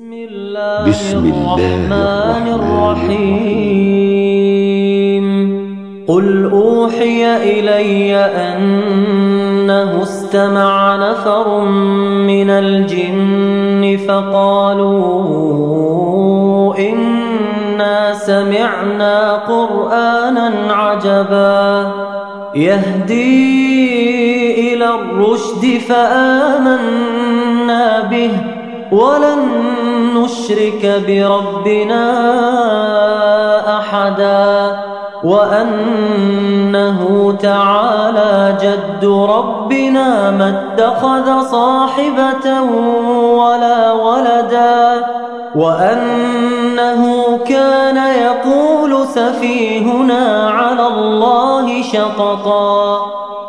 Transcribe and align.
بسم 0.00 0.12
الله, 0.12 0.88
بسم 0.88 1.18
الرحمن 1.18 2.48
الرحيم. 2.48 3.26
قل 6.08 6.50
أوحي 6.52 7.36
إلي 7.36 8.16
أنه 8.16 10.02
استمع 10.02 10.96
نفر 10.96 11.64
من 12.24 12.50
الجن 12.50 13.98
فقالوا 14.08 15.08
إنا 16.78 18.14
سمعنا 18.14 19.32
قرآنا 19.32 20.72
عجبا. 20.72 21.92
يهدي 22.54 24.74
إلى 24.74 24.94
الرشد 24.94 25.78
فآمنا 25.88 28.00
به. 28.10 28.59
ولن 28.92 29.38
نشرك 30.14 31.02
بربنا 31.06 32.10
أحدا 33.78 34.76
وأنه 35.24 36.98
تعالى 37.42 38.56
جد 38.62 39.04
ربنا 39.04 40.30
ما 40.30 40.48
اتخذ 40.48 41.42
صاحبة 41.42 42.62
ولا 43.34 43.92
ولدا 43.92 45.06
وأنه 45.54 47.38
كان 47.48 47.96
يقول 47.96 49.06
سفيهنا 49.06 50.50
على 50.50 50.86
الله 50.86 51.82
شططا 51.82 53.00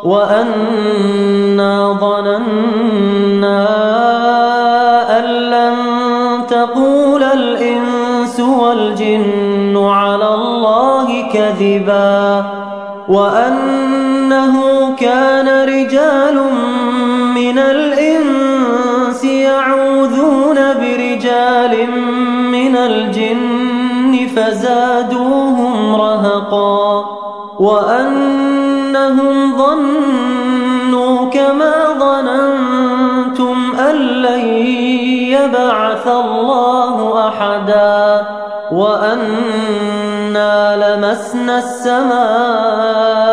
وأنا 0.04 1.92
ظننا 2.00 3.21
أن 5.18 5.24
لن 5.24 5.76
تقول 6.48 7.22
الإنس 7.22 8.40
والجن 8.40 9.76
على 9.76 10.34
الله 10.34 11.28
كذبا 11.32 12.44
وأنه 13.08 14.56
كان 14.96 15.68
رجال 15.68 16.40
من 17.34 17.58
الإنس 17.58 19.24
يعوذون 19.24 20.56
برجال 20.56 21.90
من 22.52 22.76
الجن 22.76 24.28
فزادوهم 24.36 25.94
رهقا 25.96 27.04
وأنهم 27.58 29.56
ظنوا 29.56 31.30
كما 31.30 31.74
لن 32.00 32.91
يبعث 35.44 36.06
الله 36.06 37.28
أحدا 37.28 38.26
وأنا 38.72 40.56
لمسنا 40.76 41.58
السماء 41.58 43.32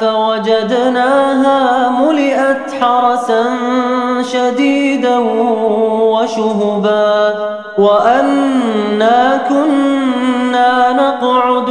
فوجدناها 0.00 1.88
ملئت 1.88 2.74
حرسا 2.80 3.44
شديدا 4.32 5.18
وشهبا 6.12 7.34
وأنا 7.78 9.40
كنا 9.48 10.92
نقعد 10.92 11.70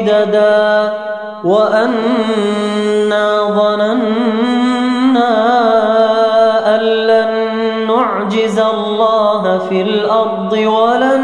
قددا 0.00 0.92
وأنا 1.44 3.26
ظننا 3.48 5.34
أن 6.76 6.80
لن 6.80 7.32
نعجز 7.86 8.58
الله 8.58 9.58
في 9.58 9.82
الأرض 9.82 10.52
ولن 10.52 11.22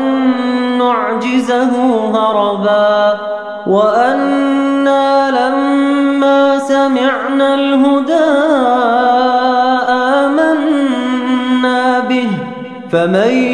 نعجزه 0.79 1.71
هربا 2.15 3.19
وأنا 3.67 5.31
لما 5.31 6.59
سمعنا 6.59 7.55
الهدى 7.55 8.31
آمنا 10.25 12.01
به 12.01 12.31
فمن 12.93 13.54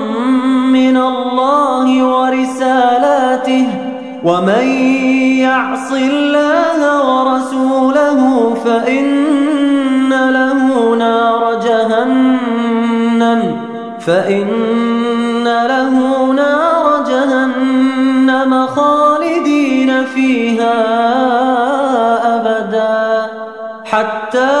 ومن 4.23 4.67
يعص 5.39 5.91
الله 5.91 6.79
ورسوله 7.09 8.53
فإن 8.65 10.09
له 10.09 10.95
نار 10.95 11.59
جهنم 11.63 13.41
فإن 13.99 15.43
له 15.43 16.25
نار 16.33 17.03
جهنم 17.09 18.67
خالدين 18.67 20.05
فيها 20.05 20.77
أبدا 22.35 23.27
حتى 23.85 24.60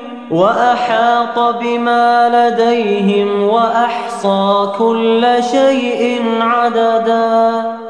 وأحاط 0.31 1.39
بما 1.39 2.29
لديهم 2.29 3.43
وأحصى 3.43 4.71
كل 4.77 5.27
شيء 5.51 6.23
عددا. 6.41 7.80